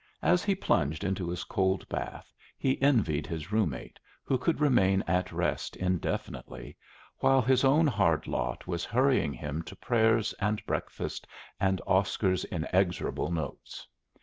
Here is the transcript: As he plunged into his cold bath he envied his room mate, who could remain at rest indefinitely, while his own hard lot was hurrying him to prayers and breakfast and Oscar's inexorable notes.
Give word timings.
As 0.23 0.43
he 0.43 0.55
plunged 0.55 1.03
into 1.03 1.29
his 1.29 1.43
cold 1.43 1.87
bath 1.87 2.33
he 2.57 2.81
envied 2.81 3.27
his 3.27 3.51
room 3.51 3.69
mate, 3.69 3.99
who 4.23 4.39
could 4.39 4.59
remain 4.59 5.03
at 5.05 5.31
rest 5.31 5.75
indefinitely, 5.75 6.75
while 7.19 7.39
his 7.39 7.63
own 7.63 7.85
hard 7.85 8.25
lot 8.25 8.65
was 8.65 8.83
hurrying 8.83 9.31
him 9.31 9.61
to 9.61 9.75
prayers 9.75 10.33
and 10.39 10.65
breakfast 10.65 11.27
and 11.59 11.79
Oscar's 11.85 12.45
inexorable 12.45 13.29
notes. 13.29 13.87